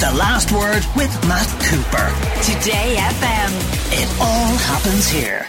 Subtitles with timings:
[0.00, 2.06] The Last Word with Matt Cooper.
[2.44, 3.50] Today FM.
[4.00, 5.44] It all happens here.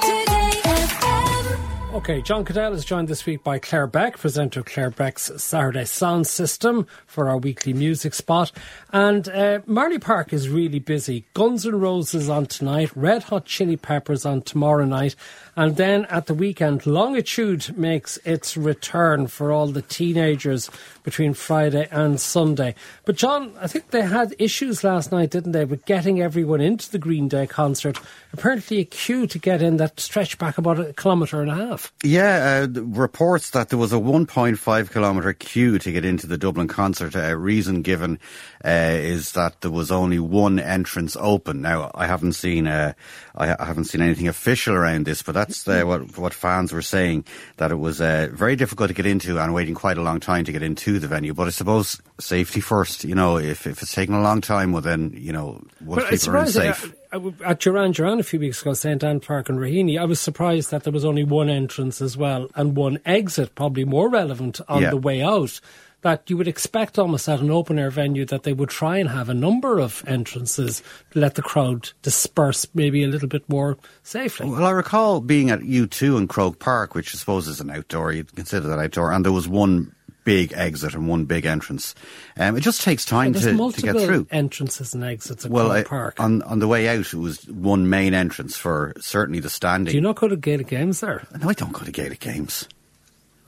[0.00, 1.94] Today FM.
[1.94, 5.84] Okay, John Caddell is joined this week by Claire Beck, presenter of Claire Beck's Saturday
[5.84, 8.50] Sound System for our weekly music spot.
[8.92, 11.24] And uh, Marlay Park is really busy.
[11.32, 15.14] Guns N' Roses on tonight, Red Hot Chili Peppers on tomorrow night,
[15.54, 20.70] and then at the weekend, Longitude makes its return for all the teenagers
[21.02, 22.74] between Friday and Sunday.
[23.04, 26.90] But John, I think they had issues last night, didn't they, with getting everyone into
[26.90, 27.98] the Green Day concert.
[28.32, 31.92] Apparently, a queue to get in that stretched back about a kilometre and a half.
[32.02, 36.68] Yeah, uh, reports that there was a 1.5 kilometre queue to get into the Dublin
[36.68, 37.14] concert.
[37.14, 38.18] A uh, reason given
[38.64, 41.60] uh, is that there was only one entrance open.
[41.60, 42.92] Now, I haven't seen uh,
[43.34, 47.24] I haven't seen anything official around this, but that's uh, what what fans were saying
[47.56, 50.44] that it was uh, very difficult to get into and waiting quite a long time
[50.44, 51.34] to get into the venue.
[51.34, 53.04] But I suppose safety first.
[53.04, 56.10] You know, if if it's taking a long time, well then you know once but
[56.10, 56.94] people are safe.
[57.12, 60.18] Uh, at Duran Duran a few weeks ago, St Anne Park and Raheny, I was
[60.18, 64.60] surprised that there was only one entrance as well and one exit, probably more relevant
[64.68, 64.90] on yeah.
[64.90, 65.60] the way out
[66.02, 69.08] that you would expect almost at an open air venue that they would try and
[69.08, 73.78] have a number of entrances to let the crowd disperse maybe a little bit more
[74.02, 74.48] safely.
[74.48, 78.12] Well, I recall being at U2 in Croke Park, which I suppose is an outdoor,
[78.12, 81.94] you'd consider that outdoor, and there was one big exit and one big entrance.
[82.36, 84.26] Um, it just takes time to, to get through.
[84.30, 86.20] entrances and exits at well, I, Park.
[86.20, 89.92] On, on the way out, it was one main entrance for certainly the standing.
[89.92, 91.26] Do you not go to Gaelic Games there?
[91.40, 92.68] No, I don't go to Gaelic Games.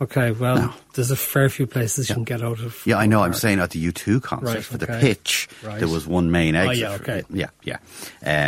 [0.01, 0.75] Okay, well, no.
[0.95, 2.15] there's a fair few places yeah.
[2.15, 2.83] you can get out of.
[2.85, 3.23] Yeah, I know.
[3.23, 4.87] I'm saying at the U2 concert right, for okay.
[4.87, 5.79] the pitch, right.
[5.79, 6.85] there was one main exit.
[6.85, 7.23] Oh, yeah, okay.
[7.23, 7.79] For, yeah, yeah.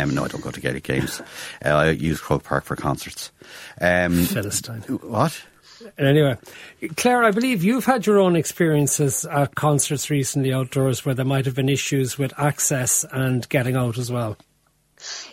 [0.03, 1.21] Um, no, I don't go to Gaelic Games.
[1.65, 3.31] uh, I use Croke Park for concerts.
[3.79, 4.81] Um, Philistine.
[4.81, 5.41] What?
[5.97, 6.37] Anyway,
[6.95, 11.45] Claire, I believe you've had your own experiences at concerts recently outdoors where there might
[11.45, 14.37] have been issues with access and getting out as well.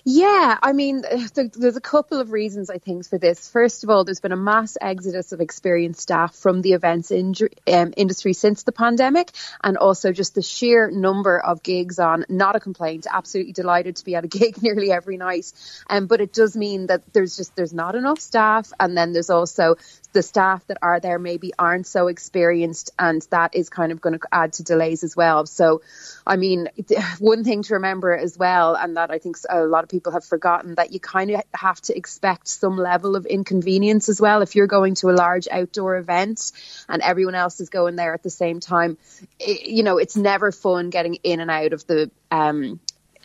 [0.05, 1.03] Yeah, I mean,
[1.35, 3.49] there's a couple of reasons I think for this.
[3.49, 7.35] First of all, there's been a mass exodus of experienced staff from the events in,
[7.73, 9.31] um, industry since the pandemic,
[9.63, 12.25] and also just the sheer number of gigs on.
[12.29, 13.07] Not a complaint.
[13.11, 15.53] Absolutely delighted to be at a gig nearly every night.
[15.89, 19.31] Um, but it does mean that there's just there's not enough staff, and then there's
[19.31, 19.77] also
[20.13, 24.19] the staff that are there maybe aren't so experienced, and that is kind of going
[24.19, 25.45] to add to delays as well.
[25.47, 25.83] So,
[26.27, 26.69] I mean,
[27.19, 30.25] one thing to remember as well, and that I think a lot of people have
[30.25, 34.43] forgotten, that you kind of have to expect some level of inconvenience as well.
[34.43, 36.53] If you're going to a large outdoor event
[36.89, 38.99] and everyone else is going there at the same time,
[39.39, 42.81] it, you know, it's never fun getting in and out of the um,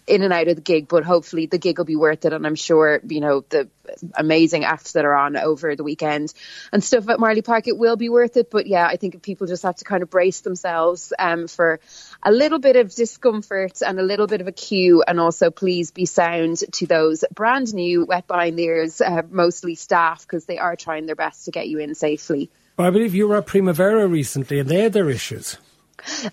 [0.09, 2.34] in and out of the gig, but hopefully the gig will be worth it.
[2.34, 3.70] And I'm sure, you know, the
[4.16, 6.34] amazing acts that are on over the weekend
[6.72, 8.50] and stuff at Marlay Park, it will be worth it.
[8.50, 11.80] But yeah, I think people just have to kind of brace themselves um, for
[12.24, 15.03] a little bit of discomfort and a little bit of a queue.
[15.08, 20.24] And also, please be sound to those brand new wet behind ears, uh, mostly staff,
[20.24, 22.50] because they are trying their best to get you in safely.
[22.78, 25.58] Well, I believe you were at Primavera recently and they had their issues.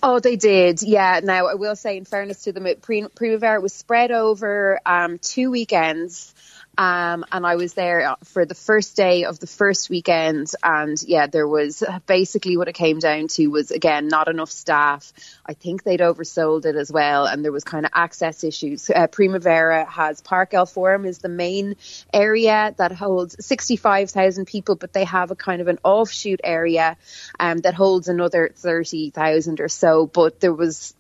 [0.03, 0.83] Oh, they did.
[0.83, 1.21] Yeah.
[1.23, 5.51] Now, I will say, in fairness to them, it, Primavera was spread over um, two
[5.51, 6.35] weekends.
[6.79, 10.53] Um, and I was there for the first day of the first weekend.
[10.63, 15.13] And yeah, there was basically what it came down to was again, not enough staff.
[15.45, 17.27] I think they'd oversold it as well.
[17.27, 18.91] And there was kind of access issues.
[18.91, 21.77] Uh, Primavera has Parc del Forum is the main
[22.13, 26.97] area that holds 65,000 people, but they have a kind of an offshoot area
[27.41, 30.07] um, that holds another 30,000 or so.
[30.07, 30.95] But there was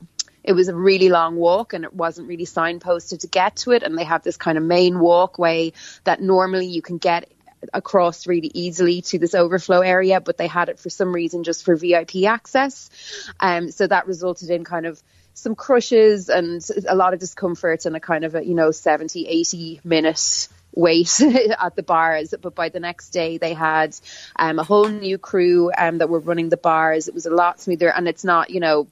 [0.46, 3.82] it was a really long walk and it wasn't really signposted to get to it.
[3.82, 5.72] And they have this kind of main walkway
[6.04, 7.30] that normally you can get
[7.72, 11.64] across really easily to this overflow area, but they had it for some reason just
[11.64, 12.90] for VIP access.
[13.40, 15.02] Um, so that resulted in kind of
[15.34, 19.26] some crushes and a lot of discomfort and a kind of a, you know, 70,
[19.26, 21.20] 80 minute wait
[21.58, 22.32] at the bars.
[22.40, 23.96] But by the next day, they had
[24.36, 27.08] um, a whole new crew um, that were running the bars.
[27.08, 28.86] It was a lot smoother, and it's not, you know,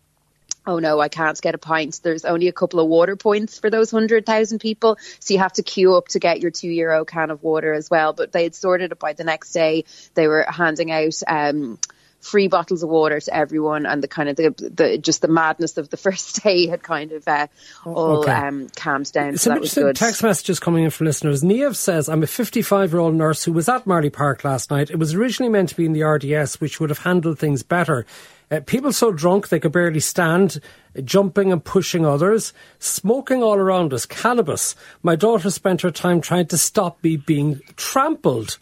[0.66, 2.00] oh no, I can't get a pint.
[2.02, 4.99] There's only a couple of water points for those 100,000 people.
[5.20, 7.90] So you have to queue up to get your two euro can of water as
[7.90, 8.12] well.
[8.12, 9.84] But they had sorted it by the next day.
[10.14, 11.78] They were handing out, um,
[12.25, 15.76] free bottles of water to everyone and the kind of the, the just the madness
[15.76, 17.47] of the first day had kind of uh,
[17.85, 18.32] all okay.
[18.32, 19.32] um, calmed down.
[19.37, 19.97] So Some that was good.
[19.97, 21.43] Text messages coming in from listeners.
[21.43, 24.91] Niamh says, I'm a 55 year old nurse who was at Marlay Park last night.
[24.91, 28.06] It was originally meant to be in the RDS, which would have handled things better.
[28.50, 30.61] Uh, people so drunk they could barely stand,
[31.03, 34.77] jumping and pushing others, smoking all around us, cannabis.
[35.03, 38.59] My daughter spent her time trying to stop me being trampled.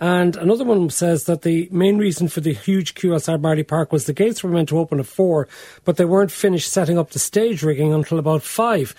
[0.00, 4.04] And another one says that the main reason for the huge outside Marlay Park was
[4.04, 5.48] the gates were meant to open at four,
[5.84, 8.94] but they weren't finished setting up the stage rigging until about five.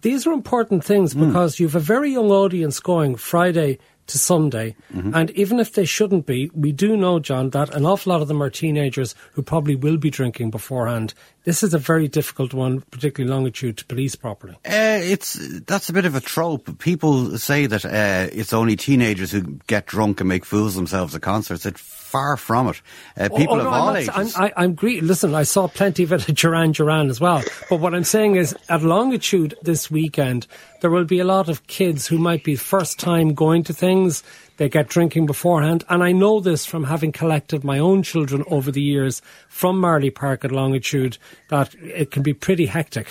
[0.00, 1.26] These are important things hmm.
[1.26, 3.78] because you have a very young audience going Friday
[4.08, 4.74] to Sunday.
[4.92, 5.14] Mm-hmm.
[5.14, 8.28] And even if they shouldn't be, we do know, John, that an awful lot of
[8.28, 11.14] them are teenagers who probably will be drinking beforehand.
[11.48, 14.52] This is a very difficult one, particularly longitude, to police properly.
[14.66, 16.78] Uh, it's that's a bit of a trope.
[16.78, 21.14] People say that uh, it's only teenagers who get drunk and make fools of themselves
[21.14, 21.64] at concerts.
[21.64, 22.82] It's far from it.
[23.16, 24.36] Uh, people Oh, of no, all I'm ages.
[24.36, 25.02] I'm, I, I'm great.
[25.02, 27.42] Listen, I saw plenty of it at Duran Duran as well.
[27.70, 30.46] But what I'm saying is, at Longitude this weekend,
[30.82, 34.22] there will be a lot of kids who might be first time going to things.
[34.58, 35.84] They get drinking beforehand.
[35.88, 40.14] And I know this from having collected my own children over the years from Marlay
[40.14, 41.16] Park at Longitude,
[41.48, 43.06] that it can be pretty hectic.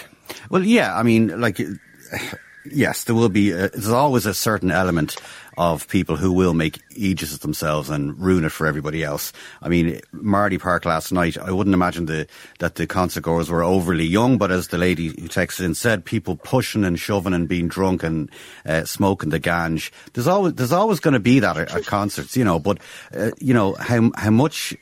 [0.49, 1.59] Well, yeah, I mean, like,
[2.71, 5.15] yes, there will be, uh, there's always a certain element
[5.57, 9.33] of people who will make aegis of themselves and ruin it for everybody else.
[9.61, 12.27] I mean, Marlay Park last night, I wouldn't imagine the,
[12.59, 16.05] that the concert goers were overly young, but as the lady who texted in said,
[16.05, 18.29] people pushing and shoving and being drunk and
[18.65, 19.89] uh, smoking the ganj.
[20.13, 22.77] There's always, there's always going to be that at, at concerts, you know, but,
[23.15, 24.75] uh, you know, how, how much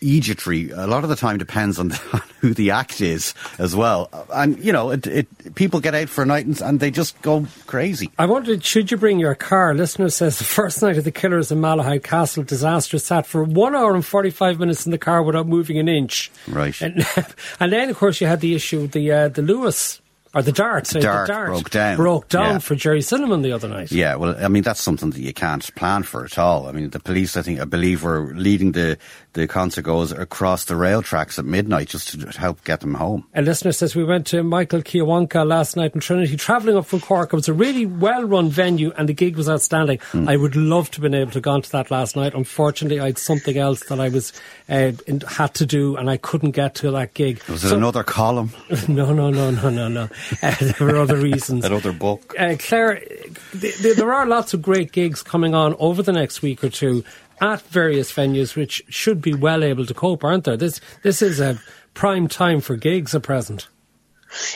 [0.00, 4.08] Egyptry a lot of the time depends on, on who the act is as well.
[4.32, 7.20] And, you know, it, it, people get out for a night and, and they just
[7.22, 8.10] go crazy.
[8.18, 9.74] I wondered, should you bring your car?
[9.74, 13.74] Listener says the first night of the Killers in Malahide Castle disaster sat for one
[13.74, 16.30] hour and 45 minutes in the car without moving an inch.
[16.48, 16.80] Right.
[16.80, 17.06] And,
[17.60, 20.00] and then, of course, you had the issue with the, uh, the Luas,
[20.36, 20.86] or the Dart.
[20.86, 21.96] sorry, Dart the Dart broke down.
[21.96, 22.58] Broke down Yeah.
[22.58, 23.90] for Gerry Cinnamon the other night.
[23.90, 26.66] Yeah, well, I mean, that's something that you can't plan for at all.
[26.68, 28.98] I mean, the police, I think, I believe were leading the,
[29.32, 33.24] the concert goers across the rail tracks at midnight just to help get them home.
[33.34, 37.00] A listener says we went to Michael Kiwanuka last night in Trinity, travelling up from
[37.00, 37.32] Cork.
[37.32, 40.00] It was a really well-run venue, and the gig was outstanding.
[40.12, 40.28] Hmm.
[40.28, 42.34] I would love to have been able to gone to that last night.
[42.34, 44.32] Unfortunately, I had something else that I was
[44.68, 47.42] uh, in, had to do, and I couldn't get to that gig.
[47.48, 48.50] Was it another column?
[48.88, 50.08] No, no, no, no, no, no.
[50.42, 51.64] Uh, there were other reasons.
[51.66, 52.34] Another book?
[52.38, 56.42] Uh, Claire, th- th- there are lots of great gigs coming on over the next
[56.42, 57.04] week or two
[57.40, 60.56] at various venues, which should be well able to cope, aren't there?
[60.56, 61.60] This this is a
[61.94, 63.68] prime time for gigs at present.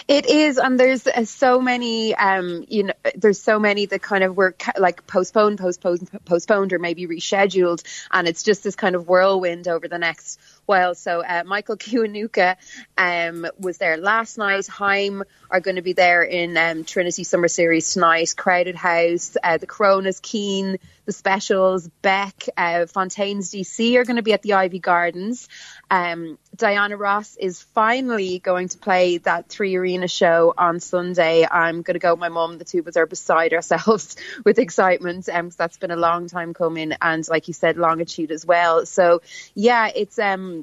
[0.08, 4.24] It is, and there's uh, so many, um, you know, there's so many that kind
[4.24, 8.94] of were ca- like postponed, postponed, postponed, or maybe rescheduled, and it's just this kind
[8.94, 10.40] of whirlwind over the next
[10.70, 10.94] while.
[10.94, 12.56] So uh, Michael Kiwanuka
[12.96, 14.66] um, was there last night.
[14.66, 18.34] HAIM are going to be there in um, Trinity Summer Series tonight.
[18.36, 24.22] Crowded House, uh, the Coronas, Keane, the Specials, Beck, uh, Fontaines DC are going to
[24.22, 25.48] be at the Iveagh Gardens.
[25.90, 31.44] Um, Diana Ross is finally going to play that three arena show on Sunday.
[31.50, 32.58] I'm going to go with my mum.
[32.58, 34.14] The two of us are beside ourselves
[34.44, 35.28] with excitement.
[35.28, 36.92] Um, 'cause that's been a long time coming.
[37.02, 38.86] And like you said, longitude as well.
[38.86, 39.22] So
[39.54, 40.59] yeah, it's, um,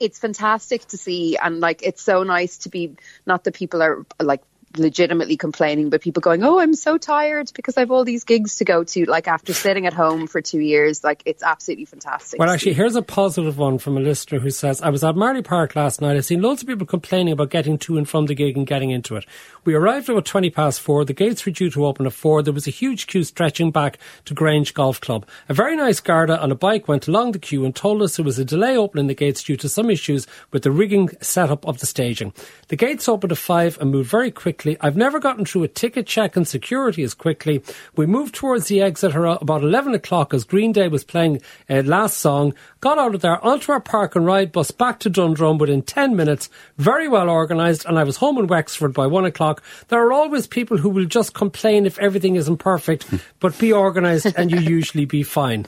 [0.00, 2.94] it's fantastic to see and like it's so nice to be
[3.26, 4.42] not that people are like
[4.76, 8.56] legitimately complaining but people going oh i'm so tired because i have all these gigs
[8.56, 12.38] to go to like after sitting at home for two years like it's absolutely fantastic
[12.38, 15.44] Well, actually, here's a positive one from a listener who says, I was at Marlay
[15.44, 16.16] Park last night.
[16.16, 18.90] I've seen loads of people complaining about getting to and from the gig and getting
[18.90, 19.24] into it.
[19.64, 21.04] We arrived about 20 past four.
[21.04, 22.42] The gates were due to open at four.
[22.42, 25.26] There was a huge queue stretching back to Grange Golf Club.
[25.48, 28.24] A very nice Garda on a bike went along the queue and told us there
[28.24, 31.78] was a delay opening the gates due to some issues with the rigging setup of
[31.78, 32.32] the staging.
[32.68, 34.57] The gates opened at five and moved very quickly.
[34.66, 37.62] I've never gotten through a ticket check and security as quickly.
[37.96, 41.82] We moved towards the exit around about 11 o'clock as Green Day was playing uh,
[41.84, 42.54] last song.
[42.80, 46.16] Got out of there onto our park and ride bus back to Dundrum within 10
[46.16, 46.48] minutes.
[46.76, 49.62] Very well organised and I was home in Wexford by one o'clock.
[49.88, 53.06] There are always people who will just complain if everything isn't perfect,
[53.40, 55.66] but be organised and you usually be fine.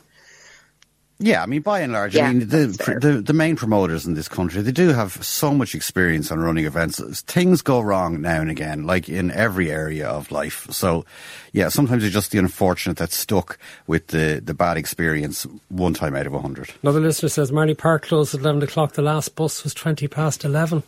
[1.23, 4.07] Yeah, I mean, by and large, Yeah, I mean, the, that's the the main promoters
[4.07, 6.99] in this country, they do have so much experience on running events.
[7.21, 10.67] Things go wrong now and again, like in every area of life.
[10.71, 11.05] So,
[11.53, 16.17] yeah, sometimes you're just the unfortunate that's stuck with the, the bad experience one time
[16.17, 16.73] out of a hundred.
[16.83, 18.95] Another listener says Marlay Park closed at 11 o'clock.
[18.95, 20.83] The last bus was 20 past 11.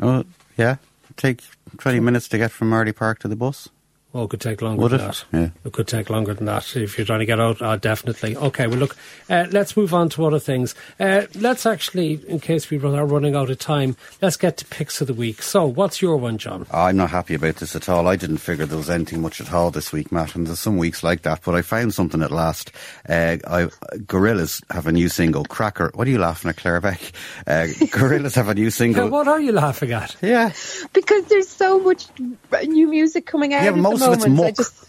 [0.00, 0.22] Oh,
[0.56, 0.76] yeah,
[1.16, 1.42] take
[1.78, 3.68] 20 minutes to get from Marlay Park to the bus.
[4.14, 5.02] Oh, it could take longer Would than it?
[5.02, 5.24] that.
[5.38, 5.48] Yeah.
[5.66, 7.60] It could take longer than that if you're trying to get out.
[7.60, 8.34] Uh, definitely.
[8.36, 8.96] Okay, well, look,
[9.28, 10.74] uh, let's move on to other things.
[10.98, 14.64] Uh, let's actually, in case we run- are running out of time, let's get to
[14.64, 15.42] picks of the week.
[15.42, 16.66] So, what's your one, John?
[16.72, 18.08] I'm not happy about this at all.
[18.08, 20.78] I didn't figure there was anything much at all this week, Matt, and there's some
[20.78, 22.72] weeks like that, but I found something at last.
[23.06, 23.64] Uh, I,
[24.06, 25.90] Gorillaz have a new single, Cracker.
[25.94, 27.00] What are you laughing at, Claire Beck?
[27.46, 29.08] Uh, Gorillaz have a new Yeah, single.
[29.10, 30.16] what are you laughing at?
[30.22, 30.52] Yeah.
[30.94, 32.06] because there's so much
[32.64, 34.56] new music coming out Yeah, at most of it's muck.
[34.56, 34.88] just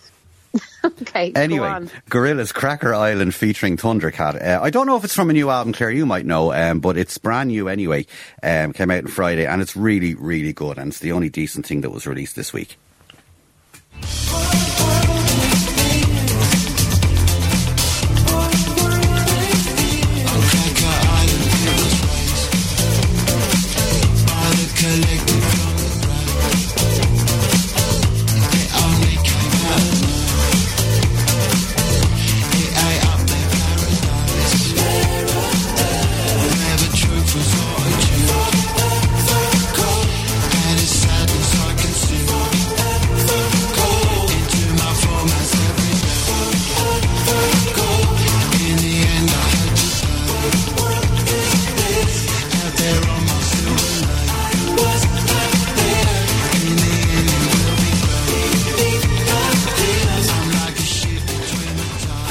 [0.84, 1.32] okay.
[1.36, 1.68] Anyway.
[2.10, 4.44] Gorillaz' Cracker Island featuring Thundercat.
[4.44, 6.80] Uh, I don't know if it's from a new album, Claire, you might know, um,
[6.80, 8.06] but it's brand new anyway.
[8.42, 11.66] Um, came out on Friday and it's really, really good and it's the only decent
[11.66, 12.78] thing that was released this week.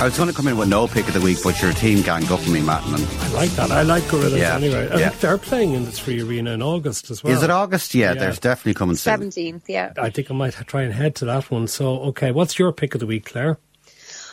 [0.08, 2.32] Was going to come in with no pick of the week, but your team ganged
[2.32, 2.82] up on me, Matt.
[2.86, 3.70] And I like that.
[3.70, 4.88] I like Gorillaz Yeah, anyway.
[4.90, 5.08] I yeah.
[5.10, 7.34] think they're playing in the Three Arena in August as well.
[7.34, 7.94] is it August?
[7.94, 8.20] Yeah, Yeah.
[8.20, 9.20] there's definitely coming soon.
[9.30, 9.92] 17th, yeah.
[9.98, 11.66] I think I might try and head to that one.
[11.68, 13.58] So, okay, what's your pick of the week, Claire?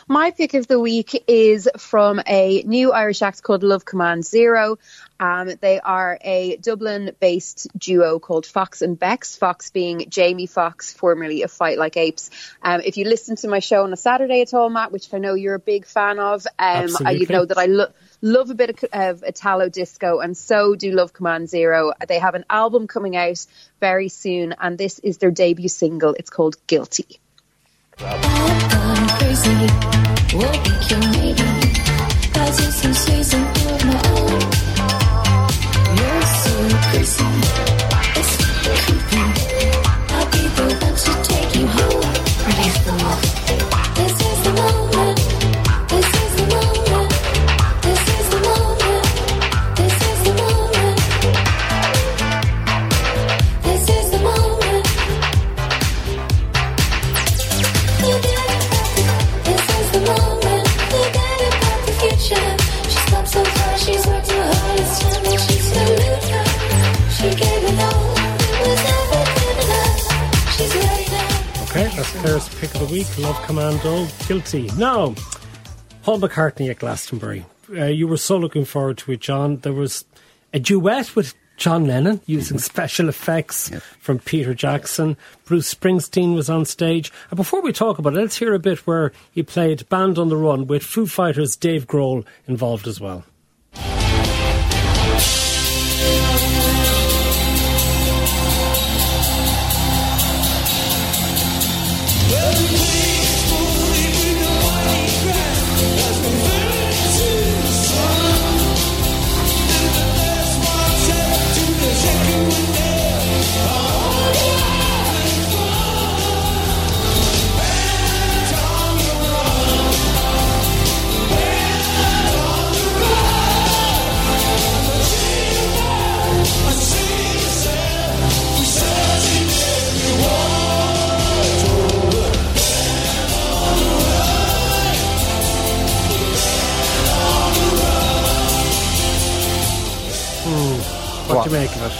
[0.08, 4.78] My pick of the week is from a new Irish act called Love Command Zero.
[5.18, 10.92] Um, they are a Dublin based duo called Fox and Bex, Fox being Jamie Fox,
[10.92, 12.30] formerly of Fight Like Apes.
[12.62, 15.18] Um, if you listen to my show on a Saturday at all, Matt, which I
[15.18, 18.54] know you're a big fan of, um, uh, you know that I lo- love a
[18.54, 21.92] bit of, of Italo disco, and so do Love Command Zero.
[22.06, 23.44] They have an album coming out
[23.80, 26.14] very soon, and this is their debut single.
[26.14, 27.20] It's called Guilty.
[27.98, 28.26] I'm
[37.08, 37.22] I'll
[40.32, 42.02] be the one to take you home.
[73.46, 74.68] Commando, guilty.
[74.76, 75.14] Now,
[76.02, 77.46] Paul McCartney at Glastonbury.
[77.70, 79.58] Uh, you were so looking forward to it, John.
[79.58, 80.04] There was
[80.52, 85.16] a duet with John Lennon using special effects from Peter Jackson.
[85.44, 87.12] Bruce Springsteen was on stage.
[87.30, 90.28] And before we talk about it, let's hear a bit where he played Band on
[90.28, 93.24] the Run with Foo Fighters' Dave Grohl involved as well.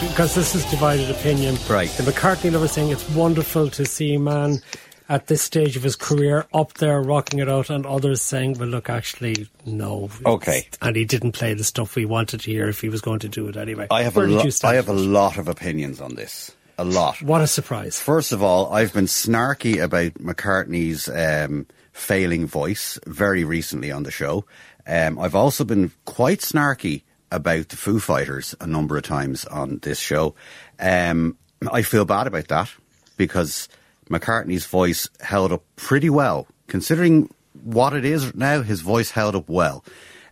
[0.08, 1.56] Because this is divided opinion.
[1.68, 1.90] Right.
[1.90, 4.62] The McCartney lovers saying it's wonderful to see a man
[5.08, 8.68] at this stage of his career up there rocking it out, and others saying, well,
[8.68, 10.08] look, actually, no.
[10.24, 10.68] Okay.
[10.80, 13.28] And he didn't play the stuff we wanted to hear if he was going to
[13.28, 13.86] do it anyway.
[13.90, 16.50] I have Where a lo- I have a lot of opinions on this.
[16.78, 17.22] A lot.
[17.22, 18.00] What a surprise.
[18.00, 24.10] First of all, I've been snarky about McCartney's um, failing voice very recently on the
[24.10, 24.44] show.
[24.86, 29.78] Um, I've also been quite snarky about the Foo Fighters a number of times on
[29.82, 30.34] this show.
[30.78, 31.36] Um,
[31.70, 32.70] I feel bad about that
[33.16, 33.68] because
[34.10, 36.46] McCartney's voice held up pretty well.
[36.66, 37.32] Considering
[37.64, 39.84] what it is now, his voice held up well.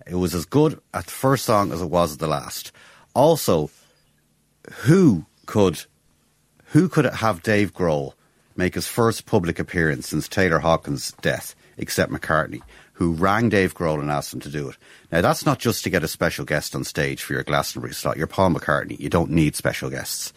[0.07, 2.73] It was as good at the first song as it was at the last.
[3.15, 3.71] Also,
[4.83, 5.85] who could
[6.67, 8.15] who could have Dave Grohl
[8.57, 12.63] make his first public appearance since Taylor Hawkins' death, except McCartney,
[12.95, 14.77] who rang Dave Grohl and asked him to do it?
[15.13, 18.17] Now, that's not just to get a special guest on stage for your Glastonbury slot.
[18.17, 18.99] You're Paul McCartney.
[18.99, 20.33] You don't need special guests.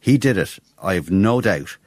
[0.00, 1.78] He did it, I have no doubt,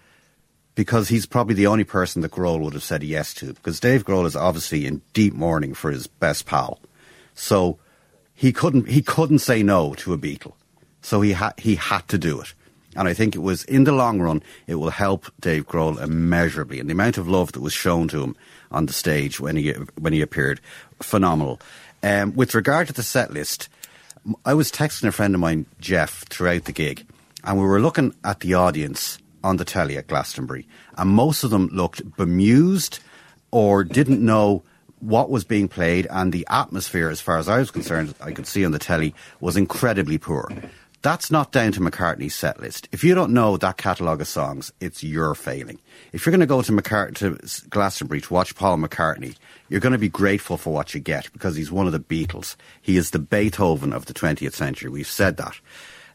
[0.74, 4.06] because he's probably the only person that Grohl would have said yes to, because Dave
[4.06, 6.80] Grohl is obviously in deep mourning for his best pal.
[7.36, 7.78] So
[8.34, 10.54] he couldn't, he couldn't say no to a Beatle.
[11.02, 12.54] So he had, he had to do it.
[12.98, 16.80] And I think it was in the long run, it will help Dave Grohl immeasurably.
[16.80, 18.36] And the amount of love that was shown to him
[18.72, 20.60] on the stage when he when he appeared,
[21.00, 21.62] phenomenal.
[22.04, 23.70] Um, with regard to the set list,
[24.46, 27.06] I was texting a friend of mine, Jeff, throughout the gig,
[27.44, 31.52] and we were looking at the audience on the telly at Glastonbury, and most of
[31.52, 33.00] them looked bemused
[33.52, 34.64] or didn't know
[35.00, 38.48] what was being played, and the atmosphere, as far as I was concerned, I could
[38.48, 40.50] see on the telly, was incredibly poor.
[41.04, 42.90] That's not down to McCartney's set list.
[42.92, 45.80] If you don't know that catalogue of songs, it's your failing.
[46.12, 49.36] If you're going to go to, McCart- to Glastonbury to watch Paul McCartney,
[49.70, 52.56] you're going to be grateful for what you get because he's one of the Beatles.
[52.82, 54.90] He is the Beethoven of the 20th century.
[54.90, 55.60] We've said that.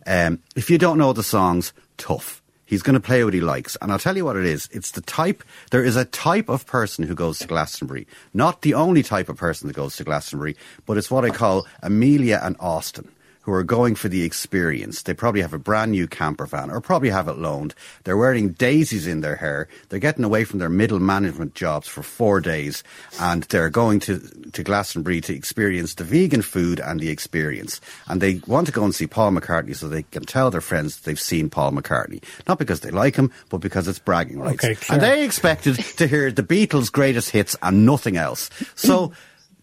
[0.04, 2.42] Um, if you don't know the songs, tough.
[2.64, 3.76] He's going to play what he likes.
[3.80, 4.68] And I'll tell you what it is.
[4.72, 8.08] It's the type, there is a type of person who goes to Glastonbury.
[8.34, 11.66] Not the only type of person that goes to Glastonbury, but it's what I call
[11.82, 13.12] Amelia and Austin
[13.42, 15.02] who are going for the experience.
[15.02, 17.75] They probably have a brand new camper van or probably have it loaned.
[18.04, 19.68] They're wearing daisies in their hair.
[19.88, 22.82] They're getting away from their middle management jobs for four days
[23.20, 24.18] and they're going to,
[24.52, 27.80] to Glastonbury to experience the vegan food and the experience.
[28.06, 31.00] And they want to go and see Paul McCartney so they can tell their friends
[31.00, 32.22] they've seen Paul McCartney.
[32.46, 34.64] Not because they like him, but because it's bragging rights.
[34.64, 38.50] Okay, and they expected to hear the Beatles' greatest hits and nothing else.
[38.75, 39.12] So,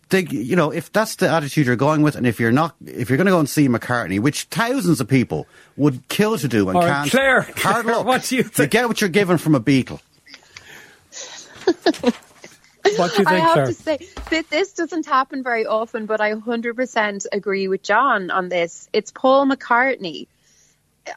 [0.09, 3.09] they, you know, if that's the attitude you're going with, and if you're not, if
[3.09, 5.47] you're going to go and see McCartney, which thousands of people
[5.77, 8.05] would kill to do and All right, can't, Claire, hard Claire, luck.
[8.05, 8.71] what do you think?
[8.71, 9.99] get what you're given from a Beatle.
[12.95, 13.65] What do you think, I have Claire?
[13.67, 13.99] to say
[14.31, 18.89] that this doesn't happen very often, but I 100% agree with John on this.
[18.93, 20.27] It's Paul McCartney.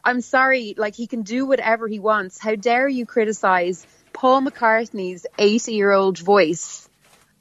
[0.03, 2.37] I'm sorry, like he can do whatever he wants.
[2.37, 6.87] How dare you criticize Paul McCartney's 80 year old voice?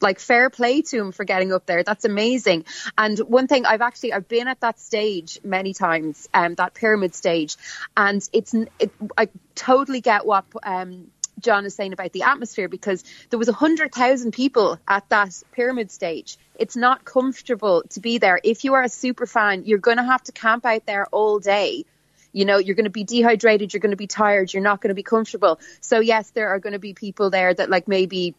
[0.03, 1.83] Like fair play to him for getting up there.
[1.83, 2.65] That's amazing.
[2.99, 7.15] And one thing I've actually I've been at that stage many times, um, that pyramid
[7.15, 7.57] stage,
[7.97, 11.07] and it's it, I totally get what um,
[11.41, 15.43] John is saying about the atmosphere because there was a hundred thousand people at that
[15.53, 16.39] pyramid stage.
[16.59, 18.41] It's not comfortable to be there.
[18.43, 21.39] If you are a super fan, you're going to have to camp out there all
[21.39, 21.85] day.
[22.33, 24.89] You know, you're going to be dehydrated, you're going to be tired, you're not going
[24.89, 25.61] to be comfortable.
[25.81, 28.35] So yes, there are going to be people there that like maybe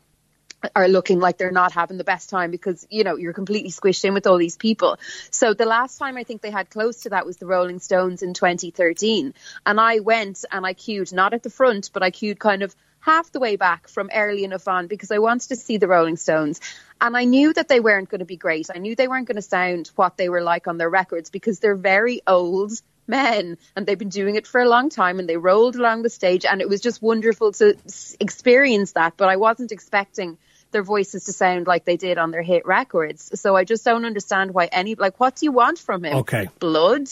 [0.75, 4.05] are looking like they're not having the best time because you know you're completely squished
[4.05, 4.97] in with all these people.
[5.31, 8.23] So the last time I think they had close to that was the Rolling Stones
[8.23, 9.33] in 2013,
[9.65, 12.75] and I went and I queued not at the front, but I queued kind of
[13.03, 16.15] half the way back from early enough on because I wanted to see the Rolling
[16.15, 16.61] Stones.
[17.01, 18.69] And I knew that they weren't going to be great.
[18.73, 21.59] I knew they weren't going to sound what they were like on their records because
[21.59, 22.71] they're very old
[23.05, 26.09] men and they've been doing it for a long time and they rolled along the
[26.09, 27.75] stage and it was just wonderful to
[28.21, 29.17] experience that.
[29.17, 30.37] But I wasn't expecting
[30.73, 33.39] their voices to sound like they did on their hit records.
[33.39, 36.17] So I just don't understand why any, like, what do you want from him?
[36.17, 36.49] Okay.
[36.59, 37.07] Blood?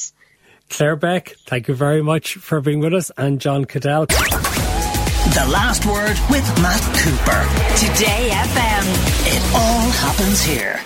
[0.69, 4.05] Claire Beck, thank you very much for being with us, and John Caddell.
[4.05, 7.41] The last word with Matt Cooper.
[7.77, 8.85] Today FM.
[9.27, 10.81] It all happens here.